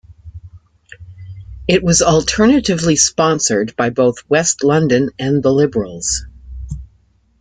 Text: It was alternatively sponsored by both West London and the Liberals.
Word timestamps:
It 1.67 1.83
was 1.83 2.01
alternatively 2.01 2.95
sponsored 2.95 3.75
by 3.75 3.91
both 3.91 4.27
West 4.27 4.63
London 4.63 5.11
and 5.19 5.43
the 5.43 5.53
Liberals. 5.53 6.23